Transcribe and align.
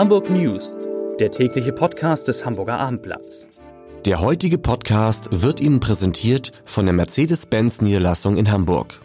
Hamburg 0.00 0.30
News, 0.30 0.78
der 1.18 1.30
tägliche 1.30 1.74
Podcast 1.74 2.26
des 2.26 2.46
Hamburger 2.46 2.78
Abendblatts. 2.78 3.46
Der 4.06 4.22
heutige 4.22 4.56
Podcast 4.56 5.28
wird 5.30 5.60
Ihnen 5.60 5.78
präsentiert 5.78 6.52
von 6.64 6.86
der 6.86 6.94
Mercedes-Benz 6.94 7.82
Niederlassung 7.82 8.38
in 8.38 8.50
Hamburg. 8.50 9.02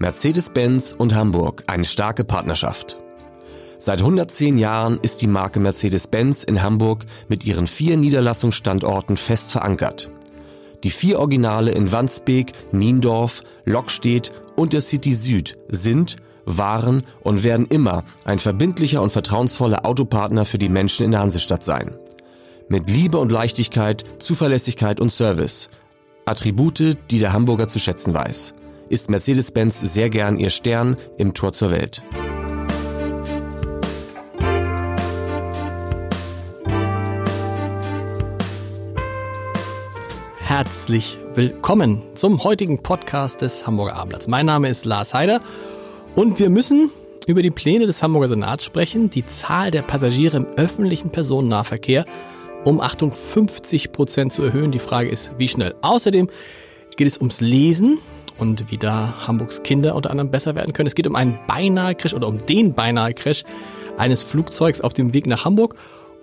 Mercedes-Benz 0.00 0.92
und 0.92 1.14
Hamburg, 1.14 1.64
eine 1.66 1.86
starke 1.86 2.24
Partnerschaft. 2.24 2.98
Seit 3.78 4.00
110 4.00 4.58
Jahren 4.58 4.98
ist 5.00 5.22
die 5.22 5.28
Marke 5.28 5.60
Mercedes-Benz 5.60 6.44
in 6.44 6.62
Hamburg 6.62 7.06
mit 7.26 7.46
ihren 7.46 7.66
vier 7.66 7.96
Niederlassungsstandorten 7.96 9.16
fest 9.16 9.50
verankert. 9.50 10.10
Die 10.84 10.90
vier 10.90 11.20
Originale 11.20 11.70
in 11.70 11.90
Wandsbek, 11.90 12.52
Niendorf, 12.70 13.40
Lockstedt 13.64 14.30
und 14.56 14.74
der 14.74 14.82
City 14.82 15.14
Süd 15.14 15.56
sind 15.70 16.18
waren 16.46 17.04
und 17.22 17.44
werden 17.44 17.66
immer 17.66 18.04
ein 18.24 18.38
verbindlicher 18.38 19.02
und 19.02 19.10
vertrauensvoller 19.10 19.86
Autopartner 19.86 20.44
für 20.44 20.58
die 20.58 20.68
Menschen 20.68 21.04
in 21.04 21.10
der 21.12 21.20
Hansestadt 21.20 21.62
sein. 21.62 21.96
Mit 22.68 22.88
Liebe 22.88 23.18
und 23.18 23.30
Leichtigkeit, 23.30 24.04
Zuverlässigkeit 24.18 25.00
und 25.00 25.10
Service. 25.10 25.70
Attribute, 26.26 26.96
die 27.10 27.18
der 27.18 27.32
Hamburger 27.32 27.68
zu 27.68 27.78
schätzen 27.78 28.14
weiß. 28.14 28.54
Ist 28.88 29.10
Mercedes-Benz 29.10 29.80
sehr 29.80 30.10
gern 30.10 30.38
ihr 30.38 30.50
Stern 30.50 30.96
im 31.18 31.34
Tor 31.34 31.52
zur 31.52 31.70
Welt. 31.70 32.02
Herzlich 40.38 41.18
willkommen 41.34 42.00
zum 42.14 42.44
heutigen 42.44 42.80
Podcast 42.82 43.42
des 43.42 43.66
Hamburger 43.66 43.96
Abendblatts. 43.96 44.28
Mein 44.28 44.46
Name 44.46 44.68
ist 44.68 44.84
Lars 44.84 45.12
Heider 45.12 45.40
und 46.14 46.38
wir 46.38 46.50
müssen 46.50 46.90
über 47.26 47.42
die 47.42 47.50
Pläne 47.50 47.86
des 47.86 48.02
Hamburger 48.02 48.28
Senats 48.28 48.64
sprechen, 48.64 49.10
die 49.10 49.26
Zahl 49.26 49.70
der 49.70 49.82
Passagiere 49.82 50.36
im 50.36 50.46
öffentlichen 50.56 51.10
Personennahverkehr 51.10 52.04
um 52.64 52.80
Achtung 52.80 53.12
50 53.12 53.92
Prozent 53.92 54.32
zu 54.32 54.42
erhöhen. 54.42 54.72
Die 54.72 54.78
Frage 54.78 55.08
ist, 55.10 55.32
wie 55.38 55.48
schnell. 55.48 55.74
Außerdem 55.82 56.28
geht 56.96 57.06
es 57.06 57.18
ums 57.18 57.40
Lesen 57.40 57.98
und 58.38 58.70
wie 58.70 58.78
da 58.78 59.26
Hamburgs 59.26 59.62
Kinder 59.62 59.94
unter 59.94 60.10
anderem 60.10 60.30
besser 60.30 60.54
werden 60.54 60.72
können. 60.72 60.86
Es 60.86 60.94
geht 60.94 61.06
um 61.06 61.16
einen 61.16 61.38
beinahe 61.46 61.94
Crash 61.94 62.14
oder 62.14 62.28
um 62.28 62.38
den 62.38 62.74
beinahe 62.74 63.14
Crash 63.14 63.44
eines 63.96 64.22
Flugzeugs 64.22 64.80
auf 64.80 64.92
dem 64.92 65.12
Weg 65.12 65.26
nach 65.26 65.44
Hamburg. 65.44 65.76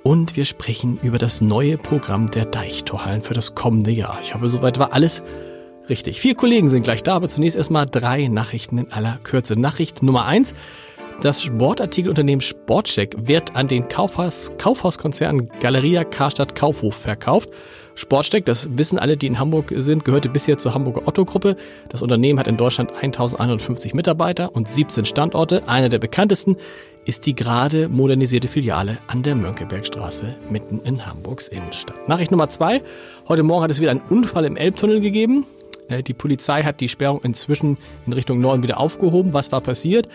Und 0.04 0.36
wir 0.36 0.46
sprechen 0.46 1.00
über 1.04 1.20
das 1.20 1.42
neue 1.42 1.78
Programm 1.78 2.32
der 2.32 2.46
Deichtorhallen 2.46 3.22
für 3.22 3.36
das 3.36 3.54
kommende 3.54 3.92
Jahr. 3.92 4.18
Ich 4.22 4.34
hoffe, 4.34 4.50
soweit 4.50 4.80
war 4.80 4.94
alles 4.94 5.22
richtig. 5.90 6.22
Vier 6.22 6.36
Kollegen 6.36 6.70
sind 6.70 6.84
gleich 6.84 7.04
da, 7.04 7.16
aber 7.16 7.30
zunächst 7.30 7.58
erstmal 7.58 7.86
drei 7.86 8.28
Nachrichten 8.28 8.78
in 8.78 8.92
aller 8.92 9.20
Kürze. 9.24 9.60
Nachricht 9.60 10.04
Nummer 10.04 10.26
eins. 10.26 10.54
Das 11.22 11.44
Sportartikelunternehmen 11.44 12.42
Sportcheck 12.42 13.16
wird 13.28 13.56
an 13.56 13.68
den 13.68 13.88
Kaufhaus, 13.88 14.52
Kaufhauskonzern 14.58 15.52
Galeria 15.60 16.04
Karstadt 16.04 16.56
Kaufhof 16.56 16.96
verkauft. 16.96 17.52
Sportcheck, 17.94 18.44
das 18.46 18.76
wissen 18.76 18.98
alle, 18.98 19.18
die 19.18 19.28
in 19.28 19.38
Hamburg 19.38 19.72
sind, 19.76 20.04
gehörte 20.04 20.30
bisher 20.30 20.58
zur 20.58 20.74
Hamburger 20.74 21.08
Otto-Gruppe. 21.08 21.58
Das 21.90 22.02
Unternehmen 22.02 22.40
hat 22.40 22.48
in 22.48 22.58
Deutschland 22.58 22.92
1150 22.92 23.94
Mitarbeiter 23.94 24.56
und 24.56 24.68
17 24.68 25.06
Standorte. 25.06 25.68
Einer 25.68 25.90
der 25.90 26.00
bekanntesten 26.00 26.58
ist 27.06 27.28
die 27.28 27.36
gerade 27.36 27.88
modernisierte 27.88 28.48
Filiale 28.48 28.98
an 29.06 29.22
der 29.22 29.36
Mönckebergstraße 29.36 30.38
mitten 30.50 30.80
in 30.84 31.06
Hamburgs 31.06 31.48
Innenstadt. 31.50 32.08
Nachricht 32.08 32.32
Nummer 32.32 32.50
zwei. 32.50 32.82
Heute 33.28 33.44
Morgen 33.44 33.64
hat 33.64 33.70
es 33.70 33.80
wieder 33.80 33.92
einen 33.92 34.02
Unfall 34.10 34.46
im 34.46 34.56
Elbtunnel 34.56 35.02
gegeben. 35.02 35.46
Äh, 35.92 36.04
die 36.04 36.14
Polizei 36.14 36.64
hat 36.64 36.80
die 36.80 36.90
Sperrung 36.90 37.22
inzwischen 37.24 37.78
in 38.06 38.14
Richtung 38.14 38.40
Norden 38.40 38.64
wieder 38.64 38.80
aufgehoben. 38.80 39.34
Was 39.34 39.52
war 39.52 39.62
passiert? 39.62 40.08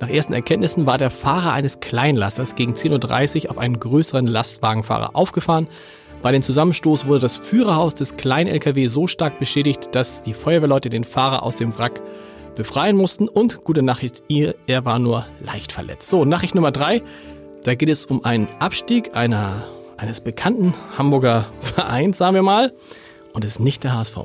Nach 0.00 0.08
ersten 0.08 0.32
Erkenntnissen 0.32 0.86
war 0.86 0.98
der 0.98 1.10
Fahrer 1.10 1.52
eines 1.52 1.80
Kleinlasters 1.80 2.54
gegen 2.54 2.74
10.30 2.74 3.44
Uhr 3.44 3.50
auf 3.50 3.58
einen 3.58 3.78
größeren 3.78 4.26
Lastwagenfahrer 4.26 5.14
aufgefahren. 5.14 5.68
Bei 6.22 6.32
dem 6.32 6.42
Zusammenstoß 6.42 7.06
wurde 7.06 7.20
das 7.20 7.36
Führerhaus 7.36 7.94
des 7.94 8.16
kleinen 8.16 8.50
LKW 8.50 8.86
so 8.86 9.06
stark 9.06 9.38
beschädigt, 9.38 9.90
dass 9.92 10.22
die 10.22 10.34
Feuerwehrleute 10.34 10.90
den 10.90 11.04
Fahrer 11.04 11.42
aus 11.42 11.56
dem 11.56 11.76
Wrack 11.78 12.00
befreien 12.54 12.96
mussten. 12.96 13.28
Und 13.28 13.64
gute 13.64 13.82
Nachricht, 13.82 14.22
ihr, 14.28 14.54
er 14.66 14.84
war 14.84 14.98
nur 14.98 15.26
leicht 15.40 15.72
verletzt. 15.72 16.10
So, 16.10 16.24
Nachricht 16.24 16.54
Nummer 16.54 16.72
drei. 16.72 17.02
Da 17.64 17.74
geht 17.74 17.88
es 17.88 18.06
um 18.06 18.24
einen 18.24 18.48
Abstieg 18.58 19.14
einer, 19.16 19.64
eines 19.96 20.20
bekannten 20.20 20.74
Hamburger 20.96 21.46
Vereins, 21.60 22.18
sagen 22.18 22.34
wir 22.34 22.42
mal. 22.42 22.72
Und 23.32 23.44
es 23.44 23.52
ist 23.52 23.60
nicht 23.60 23.84
der 23.84 23.94
HSV. 23.96 24.16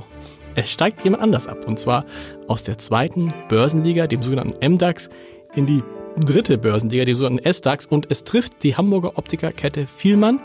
Es 0.55 0.71
steigt 0.71 1.03
jemand 1.03 1.21
anders 1.21 1.47
ab. 1.47 1.67
Und 1.67 1.79
zwar 1.79 2.05
aus 2.47 2.63
der 2.63 2.77
zweiten 2.77 3.33
Börsenliga, 3.49 4.07
dem 4.07 4.23
sogenannten 4.23 4.73
MDAX, 4.75 5.09
in 5.53 5.65
die 5.65 5.83
dritte 6.17 6.57
Börsenliga, 6.57 7.05
dem 7.05 7.15
sogenannten 7.17 7.53
SDAX. 7.53 7.85
Und 7.85 8.07
es 8.09 8.23
trifft 8.23 8.63
die 8.63 8.75
Hamburger 8.75 9.17
Optikerkette 9.17 9.87
Vielmann. 9.87 10.39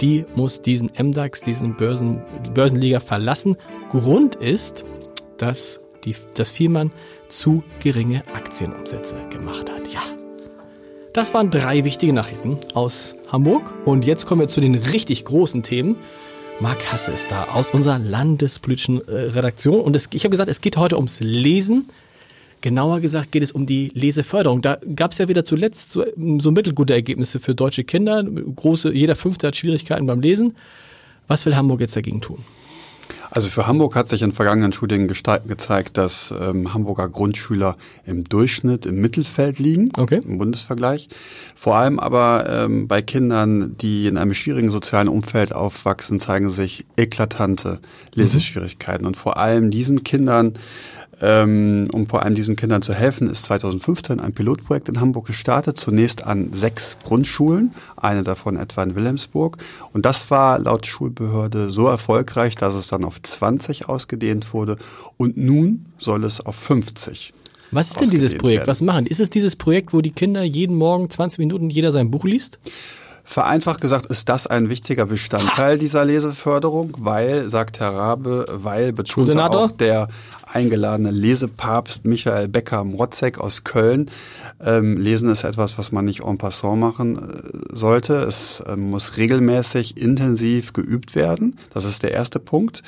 Die 0.00 0.26
muss 0.34 0.60
diesen 0.60 0.90
MDAX, 0.98 1.40
diesen 1.40 1.76
Börsen, 1.76 2.22
Börsenliga 2.52 3.00
verlassen. 3.00 3.56
Grund 3.90 4.36
ist, 4.36 4.84
dass 5.38 5.80
die, 6.04 6.14
das 6.34 6.50
Vielmann 6.50 6.92
zu 7.28 7.62
geringe 7.82 8.22
Aktienumsätze 8.34 9.16
gemacht 9.30 9.70
hat. 9.70 9.92
Ja. 9.92 10.00
Das 11.14 11.32
waren 11.32 11.50
drei 11.50 11.84
wichtige 11.84 12.12
Nachrichten 12.12 12.58
aus 12.74 13.14
Hamburg. 13.32 13.72
Und 13.86 14.04
jetzt 14.04 14.26
kommen 14.26 14.42
wir 14.42 14.48
zu 14.48 14.60
den 14.60 14.74
richtig 14.74 15.24
großen 15.24 15.62
Themen. 15.62 15.96
Marc 16.58 16.90
Hasse 16.90 17.12
ist 17.12 17.30
da 17.30 17.44
aus 17.44 17.70
unserer 17.70 17.98
landespolitischen 17.98 19.06
äh, 19.06 19.12
Redaktion. 19.12 19.80
Und 19.80 19.94
es, 19.94 20.08
ich 20.12 20.24
habe 20.24 20.30
gesagt, 20.30 20.50
es 20.50 20.62
geht 20.62 20.78
heute 20.78 20.96
ums 20.96 21.20
Lesen. 21.20 21.86
Genauer 22.62 23.00
gesagt 23.00 23.30
geht 23.30 23.42
es 23.42 23.52
um 23.52 23.66
die 23.66 23.90
Leseförderung. 23.92 24.62
Da 24.62 24.78
gab 24.94 25.12
es 25.12 25.18
ja 25.18 25.28
wieder 25.28 25.44
zuletzt 25.44 25.92
so, 25.92 26.04
so 26.38 26.50
mittelgute 26.50 26.94
Ergebnisse 26.94 27.40
für 27.40 27.54
deutsche 27.54 27.84
Kinder. 27.84 28.24
Große, 28.24 28.92
jeder 28.92 29.16
Fünfte 29.16 29.48
hat 29.48 29.56
Schwierigkeiten 29.56 30.06
beim 30.06 30.20
Lesen. 30.20 30.56
Was 31.28 31.44
will 31.44 31.56
Hamburg 31.56 31.80
jetzt 31.80 31.94
dagegen 31.94 32.22
tun? 32.22 32.42
Also 33.36 33.50
für 33.50 33.66
Hamburg 33.66 33.96
hat 33.96 34.08
sich 34.08 34.22
in 34.22 34.32
vergangenen 34.32 34.72
Studien 34.72 35.08
gezeigt, 35.08 35.98
dass 35.98 36.32
ähm, 36.40 36.72
Hamburger 36.72 37.06
Grundschüler 37.06 37.76
im 38.06 38.24
Durchschnitt 38.24 38.86
im 38.86 39.02
Mittelfeld 39.02 39.58
liegen, 39.58 39.90
okay. 39.98 40.22
im 40.24 40.38
Bundesvergleich. 40.38 41.10
Vor 41.54 41.76
allem 41.76 42.00
aber 42.00 42.46
ähm, 42.48 42.88
bei 42.88 43.02
Kindern, 43.02 43.76
die 43.76 44.06
in 44.06 44.16
einem 44.16 44.32
schwierigen 44.32 44.70
sozialen 44.70 45.08
Umfeld 45.08 45.52
aufwachsen, 45.52 46.18
zeigen 46.18 46.48
sich 46.50 46.86
eklatante 46.96 47.80
Leseschwierigkeiten. 48.14 49.02
Mhm. 49.02 49.08
Und 49.08 49.16
vor 49.18 49.36
allem 49.36 49.70
diesen 49.70 50.02
Kindern 50.02 50.54
ähm, 51.20 51.88
um 51.92 52.08
vor 52.08 52.22
allem 52.22 52.34
diesen 52.34 52.56
Kindern 52.56 52.82
zu 52.82 52.92
helfen, 52.92 53.30
ist 53.30 53.44
2015 53.44 54.20
ein 54.20 54.32
Pilotprojekt 54.32 54.88
in 54.88 55.00
Hamburg 55.00 55.26
gestartet. 55.26 55.78
Zunächst 55.78 56.24
an 56.24 56.52
sechs 56.52 56.98
Grundschulen, 57.02 57.72
eine 57.96 58.22
davon 58.22 58.56
etwa 58.56 58.82
in 58.82 58.94
Wilhelmsburg. 58.94 59.58
Und 59.92 60.04
das 60.04 60.30
war 60.30 60.58
laut 60.58 60.86
Schulbehörde 60.86 61.70
so 61.70 61.86
erfolgreich, 61.86 62.56
dass 62.56 62.74
es 62.74 62.88
dann 62.88 63.04
auf 63.04 63.20
20 63.22 63.88
ausgedehnt 63.88 64.52
wurde. 64.52 64.76
Und 65.16 65.36
nun 65.36 65.86
soll 65.98 66.24
es 66.24 66.40
auf 66.40 66.56
50 66.56 67.32
was 67.72 67.88
ist 67.88 68.00
denn 68.00 68.10
dieses 68.10 68.36
Projekt? 68.36 68.60
Werden. 68.60 68.68
Was 68.68 68.80
machen? 68.80 69.06
Ist 69.06 69.20
es 69.20 69.28
dieses 69.28 69.56
Projekt, 69.56 69.92
wo 69.92 70.00
die 70.00 70.12
Kinder 70.12 70.42
jeden 70.42 70.76
Morgen 70.76 71.10
20 71.10 71.40
Minuten 71.40 71.68
jeder 71.68 71.92
sein 71.92 72.10
Buch 72.10 72.24
liest? 72.24 72.58
Vereinfacht 73.24 73.80
gesagt 73.80 74.06
ist 74.06 74.28
das 74.28 74.46
ein 74.46 74.68
wichtiger 74.68 75.04
Bestandteil 75.04 75.78
dieser 75.78 76.04
Leseförderung, 76.04 76.92
weil, 76.96 77.48
sagt 77.48 77.80
Herr 77.80 77.92
Rabe, 77.92 78.46
weil 78.52 78.92
betont 78.92 79.36
auch 79.36 79.72
der 79.72 80.06
eingeladene 80.56 81.10
Lesepapst 81.10 82.06
Michael 82.06 82.48
Becker-Mrotzek 82.48 83.38
aus 83.38 83.64
Köln. 83.64 84.10
Ähm, 84.64 84.96
Lesen 84.96 85.28
ist 85.28 85.44
etwas, 85.44 85.76
was 85.76 85.92
man 85.92 86.06
nicht 86.06 86.22
en 86.24 86.38
passant 86.38 86.80
machen 86.80 87.18
äh, 87.18 87.76
sollte. 87.76 88.14
Es 88.16 88.60
äh, 88.60 88.74
muss 88.74 89.18
regelmäßig, 89.18 90.00
intensiv 90.00 90.72
geübt 90.72 91.14
werden. 91.14 91.58
Das 91.74 91.84
ist 91.84 92.02
der 92.02 92.12
erste 92.12 92.38
Punkt. 92.38 92.82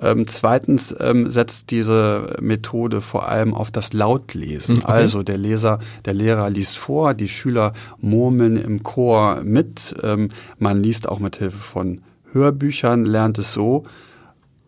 Ähm, 0.00 0.26
zweitens 0.26 0.94
ähm, 0.98 1.30
setzt 1.30 1.70
diese 1.70 2.38
Methode 2.40 3.00
vor 3.00 3.28
allem 3.28 3.54
auf 3.54 3.70
das 3.70 3.92
Lautlesen. 3.92 4.78
Okay. 4.78 4.90
Also 4.90 5.22
der 5.22 5.38
Leser, 5.38 5.78
der 6.04 6.14
Lehrer 6.14 6.50
liest 6.50 6.76
vor, 6.76 7.14
die 7.14 7.28
Schüler 7.28 7.72
murmeln 8.00 8.56
im 8.56 8.82
Chor 8.82 9.42
mit. 9.44 9.94
Ähm, 10.02 10.30
man 10.58 10.82
liest 10.82 11.08
auch 11.08 11.20
mit 11.20 11.36
Hilfe 11.36 11.58
von 11.58 12.00
Hörbüchern, 12.32 13.04
lernt 13.04 13.38
es 13.38 13.52
so, 13.52 13.84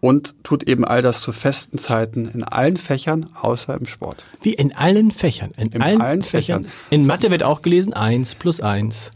und 0.05 0.35
tut 0.43 0.65
eben 0.65 0.85
all 0.85 1.01
das 1.01 1.23
zu 1.23 1.33
festen 1.33 1.79
Zeiten 1.79 2.29
in 2.29 2.45
allen 2.45 2.77
Fächern, 2.77 3.31
außer 3.41 3.75
im 3.75 3.87
Sport. 3.87 4.23
Wie 4.43 4.53
in 4.53 4.77
allen 4.77 5.11
Fächern? 5.11 5.53
In, 5.57 5.69
in 5.69 5.81
allen, 5.81 6.03
allen 6.03 6.21
Fächern. 6.21 6.65
Fächern. 6.65 6.91
In 6.91 7.07
Mathe 7.07 7.31
wird 7.31 7.43
auch 7.43 7.63
gelesen, 7.63 7.95
eins 7.95 8.35
plus 8.35 8.61
eins. 8.61 9.13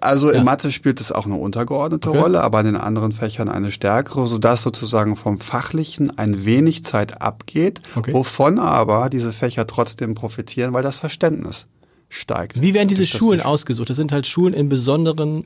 Also 0.00 0.32
ja. 0.32 0.38
in 0.38 0.44
Mathe 0.44 0.72
spielt 0.72 1.00
es 1.00 1.12
auch 1.12 1.24
eine 1.24 1.36
untergeordnete 1.36 2.10
okay. 2.10 2.18
Rolle, 2.18 2.42
aber 2.42 2.58
in 2.58 2.66
den 2.66 2.76
anderen 2.76 3.12
Fächern 3.12 3.48
eine 3.48 3.70
stärkere, 3.70 4.26
sodass 4.26 4.62
sozusagen 4.62 5.14
vom 5.14 5.38
Fachlichen 5.38 6.18
ein 6.18 6.44
wenig 6.44 6.84
Zeit 6.84 7.22
abgeht, 7.22 7.80
okay. 7.94 8.12
wovon 8.12 8.58
aber 8.58 9.08
diese 9.08 9.30
Fächer 9.30 9.68
trotzdem 9.68 10.16
profitieren, 10.16 10.72
weil 10.72 10.82
das 10.82 10.96
Verständnis 10.96 11.68
steigt. 12.12 12.60
Wie 12.60 12.74
werden 12.74 12.88
diese 12.88 13.06
Schulen 13.06 13.40
ausgesucht? 13.40 13.88
Das 13.88 13.96
sind 13.96 14.12
halt 14.12 14.26
Schulen 14.26 14.52
in 14.52 14.68
besonderen 14.68 15.44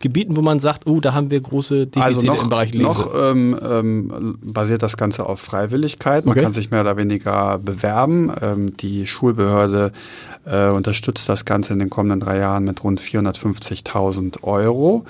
Gebieten, 0.00 0.36
wo 0.36 0.42
man 0.42 0.60
sagt, 0.60 0.86
oh, 0.86 1.00
da 1.00 1.12
haben 1.12 1.30
wir 1.30 1.40
große 1.40 1.88
Defizite 1.88 2.04
also 2.04 2.26
noch, 2.26 2.42
im 2.44 2.48
Bereich 2.48 2.72
Lese. 2.72 2.84
Noch 2.84 3.12
ähm, 3.14 3.58
ähm, 3.60 4.38
basiert 4.40 4.82
das 4.82 4.96
Ganze 4.96 5.26
auf 5.26 5.40
Freiwilligkeit. 5.40 6.24
Man 6.24 6.32
okay. 6.32 6.42
kann 6.42 6.52
sich 6.52 6.70
mehr 6.70 6.82
oder 6.82 6.96
weniger 6.96 7.58
bewerben. 7.58 8.32
Ähm, 8.40 8.76
die 8.76 9.08
Schulbehörde 9.08 9.90
äh, 10.44 10.68
unterstützt 10.68 11.28
das 11.28 11.44
Ganze 11.44 11.72
in 11.72 11.80
den 11.80 11.90
kommenden 11.90 12.20
drei 12.20 12.38
Jahren 12.38 12.64
mit 12.64 12.84
rund 12.84 13.00
450.000 13.00 14.44
Euro. 14.44 15.04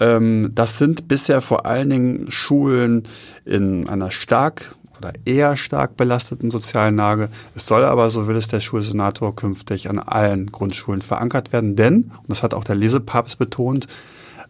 Ähm, 0.00 0.50
das 0.54 0.76
sind 0.76 1.08
bisher 1.08 1.40
vor 1.40 1.64
allen 1.64 1.88
Dingen 1.88 2.30
Schulen 2.30 3.04
in 3.46 3.88
einer 3.88 4.10
stark 4.10 4.74
oder 5.02 5.12
eher 5.24 5.56
stark 5.56 5.96
belasteten 5.96 6.50
sozialen 6.50 6.96
Lage. 6.96 7.28
Es 7.54 7.66
soll 7.66 7.84
aber, 7.84 8.10
so 8.10 8.28
will 8.28 8.36
es 8.36 8.48
der 8.48 8.60
Schulsenator, 8.60 9.34
künftig 9.34 9.90
an 9.90 9.98
allen 9.98 10.52
Grundschulen 10.52 11.02
verankert 11.02 11.52
werden, 11.52 11.76
denn, 11.76 12.12
und 12.16 12.28
das 12.28 12.42
hat 12.42 12.54
auch 12.54 12.64
der 12.64 12.76
Lesepapst 12.76 13.38
betont, 13.38 13.88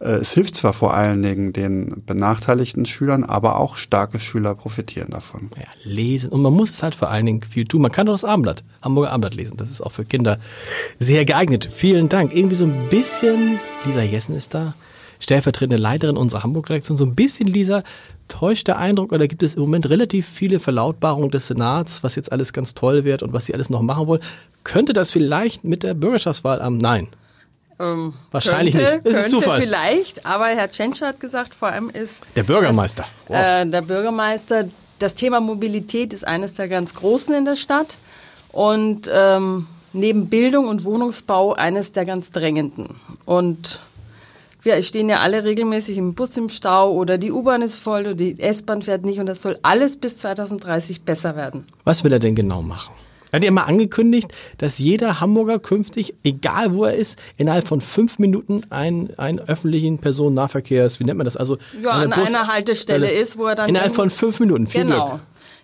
äh, 0.01 0.17
es 0.17 0.35
hilft 0.35 0.57
zwar 0.57 0.73
vor 0.73 0.95
allen 0.95 1.23
Dingen 1.23 1.53
den 1.53 2.03
benachteiligten 2.05 2.85
Schülern, 2.87 3.25
aber 3.25 3.59
auch 3.59 3.77
starke 3.77 4.21
Schüler 4.21 4.55
profitieren 4.55 5.11
davon. 5.11 5.51
Ja, 5.57 5.65
lesen. 5.85 6.31
Und 6.31 6.43
man 6.43 6.53
muss 6.53 6.71
es 6.71 6.83
halt 6.83 6.95
vor 6.95 7.11
allen 7.11 7.27
Dingen 7.27 7.43
viel 7.43 7.65
tun. 7.65 7.83
Man 7.83 7.93
kann 7.93 8.07
doch 8.07 8.15
das 8.15 8.25
Abendblatt, 8.25 8.65
Hamburger 8.83 9.13
Abendblatt 9.13 9.35
lesen. 9.35 9.57
Das 9.57 9.71
ist 9.71 9.81
auch 9.81 9.93
für 9.93 10.05
Kinder 10.05 10.39
sehr 10.99 11.25
geeignet. 11.25 11.69
Vielen 11.73 12.09
Dank. 12.09 12.35
Irgendwie 12.35 12.57
so 12.57 12.65
ein 12.65 12.89
bisschen, 12.91 13.59
Lisa 13.85 14.03
Jessen 14.03 14.37
ist 14.37 14.55
da, 14.55 14.75
stellvertretende 15.21 15.81
Leiterin 15.81 16.17
unserer 16.17 16.43
Hamburg-Redaktion, 16.43 16.97
so 16.97 17.05
ein 17.05 17.15
bisschen, 17.15 17.47
Lisa, 17.47 17.85
täuscht 18.33 18.67
der 18.67 18.79
Eindruck 18.79 19.13
oder 19.13 19.29
gibt 19.29 19.43
es 19.43 19.55
im 19.55 19.63
Moment 19.63 19.91
relativ 19.91 20.27
viele 20.27 20.59
Verlautbarungen 20.59 21.31
des 21.31 21.49
Senats, 21.49 22.03
was 22.03 22.17
jetzt 22.17 22.33
alles 22.33 22.53
ganz 22.53 22.73
toll 22.73 23.05
wird 23.05 23.23
und 23.23 23.33
was 23.33 23.47
sie 23.47 23.55
alles 23.55 23.69
noch 23.69 23.83
machen 23.83 24.07
wollen? 24.07 24.23
Könnte 24.65 24.95
das 24.95 25.11
vielleicht 25.11 25.65
mit 25.65 25.83
der 25.83 25.93
Bürgerschaftswahl 25.93 26.63
am 26.63 26.79
Nein? 26.79 27.09
Ähm, 27.79 28.15
Wahrscheinlich 28.31 28.75
könnte, 28.75 28.97
nicht. 28.97 29.07
Ist 29.07 29.15
könnte 29.15 29.31
Zufall. 29.31 29.61
vielleicht, 29.61 30.25
aber 30.25 30.47
Herr 30.47 30.71
Tschentscher 30.71 31.09
hat 31.09 31.21
gesagt, 31.21 31.55
vor 31.55 31.69
allem 31.69 31.91
ist 31.91 32.23
der 32.35 32.45
Bürgermeister. 32.45 33.05
Wow. 33.29 33.37
Äh, 33.37 33.67
der 33.67 33.83
Bürgermeister. 33.83 34.69
Das 34.99 35.15
Thema 35.15 35.41
Mobilität 35.41 36.13
ist 36.13 36.27
eines 36.27 36.55
der 36.55 36.69
ganz 36.69 36.95
großen 36.95 37.35
in 37.35 37.45
der 37.45 37.57
Stadt 37.57 37.99
und 38.53 39.11
ähm, 39.13 39.67
neben 39.93 40.29
Bildung 40.29 40.69
und 40.69 40.85
Wohnungsbau 40.85 41.55
eines 41.55 41.93
der 41.93 42.05
ganz 42.05 42.31
drängenden. 42.31 42.89
Und 43.25 43.81
wir 44.63 44.83
stehen 44.83 45.09
ja 45.09 45.19
alle 45.19 45.45
regelmäßig 45.45 45.99
im 45.99 46.15
Bus 46.15 46.37
im 46.37 46.49
Stau 46.49 46.93
oder 46.93 47.19
die 47.19 47.33
U-Bahn 47.33 47.63
ist 47.63 47.77
voll 47.77 48.03
oder 48.03 48.15
die 48.15 48.41
S-Bahn 48.41 48.83
fährt 48.83 49.05
nicht 49.05 49.19
und 49.19 49.27
das 49.27 49.43
soll 49.43 49.59
alles 49.63 49.97
bis 49.97 50.19
2030 50.19 51.03
besser 51.03 51.37
werden. 51.37 51.67
Was 51.85 52.05
will 52.05 52.13
er 52.13 52.21
denn 52.21 52.35
genau 52.35 52.63
machen? 52.63 52.95
Er 53.33 53.39
hat 53.39 53.45
ja 53.45 53.51
mal 53.51 53.63
angekündigt, 53.63 54.31
dass 54.59 54.79
jeder 54.79 55.21
Hamburger 55.21 55.59
künftig, 55.59 56.15
egal 56.23 56.75
wo 56.75 56.85
er 56.85 56.95
ist, 56.95 57.19
innerhalb 57.39 57.67
von 57.67 57.81
fünf 57.81 58.19
Minuten 58.19 58.63
einen, 58.69 59.19
einen 59.19 59.41
öffentlichen 59.41 59.99
Personennahverkehrs, 59.99 61.01
wie 61.01 61.05
nennt 61.05 61.17
man 61.17 61.25
das? 61.25 61.39
Also 61.39 61.57
ja, 61.83 61.93
an 61.93 62.13
einer 62.13 62.47
Haltestelle 62.47 63.11
ist, 63.11 63.39
wo 63.39 63.47
er 63.47 63.55
dann 63.55 63.71
innerhalb 63.71 63.95
von 63.95 64.11
fünf 64.11 64.39
Minuten. 64.39 64.67
Viel 64.67 64.83
genau. 64.83 65.09
Glück. 65.09 65.21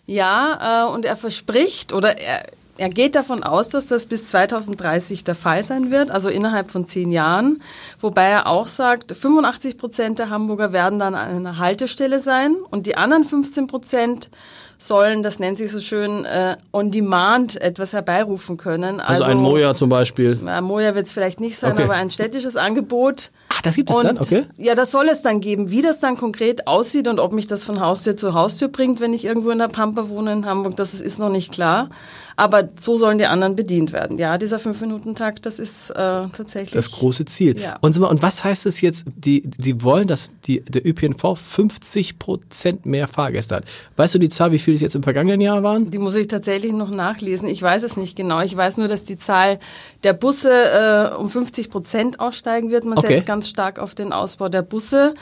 Ja, 0.06 0.86
äh, 0.86 0.90
und 0.90 1.04
er 1.04 1.16
verspricht 1.16 1.92
oder 1.92 2.18
er, 2.18 2.46
er 2.78 2.88
geht 2.88 3.16
davon 3.16 3.42
aus, 3.42 3.68
dass 3.68 3.88
das 3.88 4.06
bis 4.06 4.28
2030 4.28 5.24
der 5.24 5.34
Fall 5.34 5.62
sein 5.62 5.90
wird, 5.90 6.10
also 6.10 6.28
innerhalb 6.28 6.70
von 6.70 6.88
zehn 6.88 7.10
Jahren. 7.10 7.60
Wobei 8.00 8.28
er 8.28 8.46
auch 8.46 8.68
sagt, 8.68 9.14
85 9.16 9.76
Prozent 9.76 10.18
der 10.18 10.30
Hamburger 10.30 10.72
werden 10.72 10.98
dann 10.98 11.14
an 11.14 11.28
einer 11.28 11.58
Haltestelle 11.58 12.20
sein 12.20 12.56
und 12.70 12.86
die 12.86 12.96
anderen 12.96 13.24
15 13.24 13.66
Prozent 13.66 14.30
sollen, 14.78 15.24
das 15.24 15.40
nennt 15.40 15.58
sich 15.58 15.72
so 15.72 15.80
schön, 15.80 16.24
äh, 16.24 16.56
on 16.72 16.92
demand 16.92 17.60
etwas 17.60 17.92
herbeirufen 17.92 18.56
können. 18.56 19.00
Also, 19.00 19.24
also 19.24 19.24
ein 19.24 19.38
Moja 19.38 19.74
zum 19.74 19.88
Beispiel. 19.88 20.38
Ja, 20.46 20.60
Moja 20.60 20.94
wird 20.94 21.06
es 21.06 21.12
vielleicht 21.12 21.40
nicht 21.40 21.58
sein, 21.58 21.72
okay. 21.72 21.82
aber 21.82 21.94
ein 21.94 22.12
städtisches 22.12 22.56
Angebot. 22.56 23.32
Ah, 23.48 23.60
das 23.64 23.74
gibt 23.74 23.90
es 23.90 23.96
und, 23.96 24.04
dann, 24.04 24.18
okay. 24.18 24.44
Ja, 24.56 24.76
das 24.76 24.92
soll 24.92 25.08
es 25.08 25.22
dann 25.22 25.40
geben. 25.40 25.70
Wie 25.70 25.82
das 25.82 25.98
dann 25.98 26.16
konkret 26.16 26.68
aussieht 26.68 27.08
und 27.08 27.18
ob 27.18 27.32
mich 27.32 27.48
das 27.48 27.64
von 27.64 27.80
Haustür 27.80 28.16
zu 28.16 28.34
Haustür 28.34 28.68
bringt, 28.68 29.00
wenn 29.00 29.12
ich 29.12 29.24
irgendwo 29.24 29.50
in 29.50 29.58
der 29.58 29.68
Pampa 29.68 30.08
wohne 30.08 30.32
in 30.32 30.46
Hamburg, 30.46 30.76
das 30.76 30.94
ist 30.94 31.18
noch 31.18 31.30
nicht 31.30 31.50
klar. 31.50 31.90
Aber 32.38 32.68
so 32.78 32.96
sollen 32.96 33.18
die 33.18 33.26
anderen 33.26 33.56
bedient 33.56 33.92
werden. 33.92 34.16
Ja, 34.16 34.38
dieser 34.38 34.60
Fünf-Minuten-Takt, 34.60 35.44
das 35.44 35.58
ist 35.58 35.90
äh, 35.90 35.94
tatsächlich. 35.94 36.70
Das 36.70 36.92
große 36.92 37.24
Ziel. 37.24 37.58
Ja. 37.58 37.76
Und, 37.80 37.98
und 37.98 38.22
was 38.22 38.44
heißt 38.44 38.64
es 38.66 38.80
jetzt, 38.80 39.06
die, 39.16 39.42
die 39.42 39.82
wollen, 39.82 40.06
dass 40.06 40.30
die, 40.46 40.60
der 40.60 40.86
ÖPNV 40.86 41.36
50 41.36 42.20
Prozent 42.20 42.86
mehr 42.86 43.08
Fahrgäste 43.08 43.56
hat. 43.56 43.64
Weißt 43.96 44.14
du 44.14 44.20
die 44.20 44.28
Zahl, 44.28 44.52
wie 44.52 44.60
viele 44.60 44.76
es 44.76 44.82
jetzt 44.82 44.94
im 44.94 45.02
vergangenen 45.02 45.40
Jahr 45.40 45.64
waren? 45.64 45.90
Die 45.90 45.98
muss 45.98 46.14
ich 46.14 46.28
tatsächlich 46.28 46.72
noch 46.72 46.90
nachlesen. 46.90 47.48
Ich 47.48 47.60
weiß 47.60 47.82
es 47.82 47.96
nicht 47.96 48.14
genau. 48.14 48.40
Ich 48.40 48.56
weiß 48.56 48.76
nur, 48.76 48.86
dass 48.86 49.02
die 49.02 49.16
Zahl 49.16 49.58
der 50.04 50.12
Busse 50.12 50.52
äh, 50.52 51.16
um 51.16 51.28
50 51.28 51.70
Prozent 51.70 52.20
aussteigen 52.20 52.70
wird. 52.70 52.84
Man 52.84 52.98
okay. 52.98 53.14
setzt 53.14 53.26
ganz 53.26 53.48
stark 53.48 53.80
auf 53.80 53.96
den 53.96 54.12
Ausbau 54.12 54.48
der 54.48 54.62
Busse. 54.62 55.16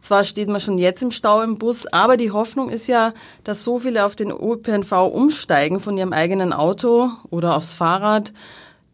Zwar 0.00 0.24
steht 0.24 0.48
man 0.48 0.60
schon 0.60 0.78
jetzt 0.78 1.02
im 1.02 1.10
Stau 1.10 1.42
im 1.42 1.56
Bus, 1.56 1.86
aber 1.86 2.16
die 2.16 2.30
Hoffnung 2.30 2.70
ist 2.70 2.86
ja, 2.86 3.12
dass 3.44 3.64
so 3.64 3.78
viele 3.78 4.04
auf 4.06 4.16
den 4.16 4.30
ÖPNV 4.30 4.92
umsteigen 5.12 5.78
von 5.78 5.96
ihrem 5.96 6.12
eigenen 6.12 6.52
Auto 6.52 7.10
oder 7.30 7.54
aufs 7.54 7.74
Fahrrad, 7.74 8.32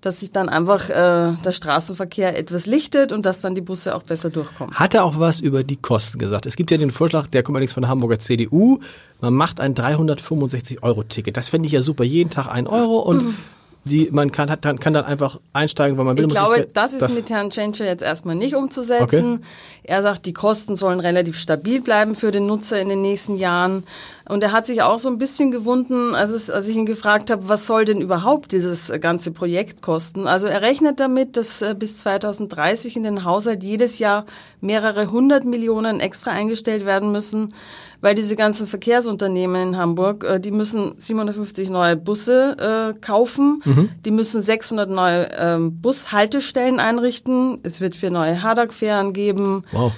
dass 0.01 0.21
sich 0.21 0.33
dann 0.33 0.49
einfach 0.49 0.91
äh, 0.91 1.33
der 1.45 1.53
Straßenverkehr 1.53 2.39
etwas 2.39 2.67
lichtet 2.67 3.13
und 3.13 3.25
dass 3.25 3.41
dann 3.41 3.55
die 3.55 3.61
Busse 3.61 3.95
auch 3.95 4.03
besser 4.03 4.31
durchkommen. 4.31 4.75
Hat 4.75 4.95
er 4.95 5.05
auch 5.05 5.19
was 5.19 5.41
über 5.41 5.65
die 5.65 5.77
Kosten 5.77 6.19
gesagt? 6.19 6.47
Es 6.47 6.57
gibt 6.57 6.71
ja 6.71 6.77
den 6.77 6.91
Vorschlag, 6.91 7.29
der 7.29 7.43
kommt 7.43 7.57
allerdings 7.57 7.73
von 7.73 7.83
der 7.83 7.91
Hamburger 7.91 8.19
CDU, 8.19 8.81
man 9.21 9.33
macht 9.33 9.61
ein 9.61 9.75
365-Euro-Ticket. 9.75 11.37
Das 11.37 11.49
fände 11.49 11.67
ich 11.67 11.73
ja 11.73 11.81
super. 11.81 12.05
Jeden 12.05 12.31
Tag 12.31 12.49
ein 12.49 12.67
Euro 12.67 12.99
und 12.99 13.25
mhm 13.25 13.37
die 13.87 14.09
man 14.11 14.33
kann, 14.33 14.51
hat, 14.51 14.63
kann 14.63 14.95
dann 14.95 15.05
einfach 15.05 15.41
einsteigen, 15.53 15.97
weil 15.97 16.05
man 16.05 16.19
will. 16.19 16.25
Ich 16.27 16.31
glaube, 16.31 16.69
das 16.73 16.93
ist 16.93 17.03
das 17.03 17.15
mit 17.15 17.31
Herrn 17.31 17.51
Tschentscher 17.51 17.85
jetzt 17.85 18.03
erstmal 18.03 18.35
nicht 18.35 18.55
umzusetzen. 18.55 19.35
Okay. 19.35 19.45
Er 19.85 20.03
sagt, 20.03 20.27
die 20.27 20.33
Kosten 20.33 20.77
sollen 20.77 21.01
relativ 21.01 21.39
stabil 21.39 21.81
bleiben 21.81 22.17
für 22.17 22.31
den 22.31 22.47
Nutzer 22.47 22.81
in 22.81 22.89
den 22.89 23.03
nächsten 23.03 23.37
Jahren. 23.37 23.85
Und 24.29 24.43
er 24.43 24.53
hat 24.53 24.67
sich 24.67 24.83
auch 24.83 24.99
so 24.99 25.09
ein 25.09 25.19
bisschen 25.19 25.51
gewunden, 25.51 26.15
als, 26.15 26.31
es, 26.31 26.51
als 26.51 26.69
ich 26.69 26.77
ihn 26.77 26.87
gefragt 26.87 27.31
habe, 27.31 27.49
was 27.49 27.67
soll 27.67 27.85
denn 27.85 28.01
überhaupt 28.01 28.53
dieses 28.53 28.93
ganze 29.01 29.31
Projekt 29.31 29.83
kosten? 29.83 30.27
Also 30.27 30.49
er 30.49 30.63
rechnet 30.63 30.99
damit, 31.01 31.37
dass 31.37 31.63
äh, 31.63 31.75
bis 31.79 31.99
2030 31.99 32.97
in 32.97 33.05
den 33.05 33.25
Haushalt 33.25 33.63
jedes 33.63 33.99
Jahr 33.99 34.27
mehrere 34.61 35.11
hundert 35.11 35.45
Millionen 35.45 36.01
extra 36.01 36.33
eingestellt 36.33 36.85
werden 36.85 37.13
müssen 37.13 37.53
weil 38.01 38.15
diese 38.15 38.37
ganzen 38.37 38.67
Verkehrsunternehmen 38.67 39.69
in 39.69 39.77
Hamburg, 39.77 40.25
äh, 40.25 40.41
die 40.41 40.51
müssen 40.51 40.95
750 40.99 41.71
neue 41.71 41.97
Busse 41.97 42.95
äh, 42.95 42.99
kaufen, 43.01 43.63
mhm. 43.65 43.89
die 44.05 44.11
müssen 44.11 44.43
600 44.43 44.89
neue 44.91 45.29
ähm, 45.39 45.81
Bushaltestellen 45.81 46.79
einrichten, 46.79 47.59
es 47.63 47.81
wird 47.81 47.95
vier 47.95 48.11
neue 48.11 48.43
Hadak-Fähren 48.43 49.13
geben. 49.13 49.65
Wow. 49.73 49.93